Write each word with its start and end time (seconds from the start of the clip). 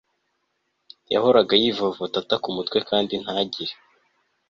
Yahoraga 1.13 1.53
yivovota 1.61 2.15
ataka 2.23 2.45
umutwe 2.51 2.77
kandi 2.89 3.13
ntagire 3.23 3.73